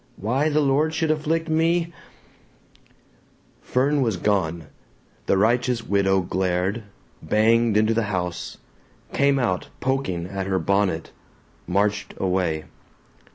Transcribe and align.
Why 0.15 0.49
the 0.49 0.61
Lord 0.61 0.95
should 0.95 1.11
afflict 1.11 1.47
me" 1.47 1.93
Fern 3.61 4.01
was 4.01 4.17
gone. 4.17 4.65
The 5.27 5.37
righteous 5.37 5.83
widow 5.83 6.21
glared, 6.21 6.81
banged 7.21 7.77
into 7.77 7.93
the 7.93 8.05
house, 8.09 8.57
came 9.13 9.37
out 9.37 9.67
poking 9.79 10.25
at 10.25 10.47
her 10.47 10.57
bonnet, 10.57 11.11
marched 11.67 12.15
away. 12.17 12.63